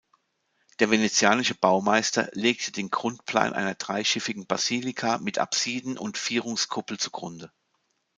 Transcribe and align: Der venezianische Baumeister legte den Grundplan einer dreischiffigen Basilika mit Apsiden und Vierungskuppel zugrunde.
Der 0.79 0.89
venezianische 0.89 1.53
Baumeister 1.53 2.27
legte 2.33 2.71
den 2.71 2.89
Grundplan 2.89 3.53
einer 3.53 3.75
dreischiffigen 3.75 4.47
Basilika 4.47 5.19
mit 5.19 5.37
Apsiden 5.37 5.95
und 5.99 6.17
Vierungskuppel 6.17 6.97
zugrunde. 6.97 7.51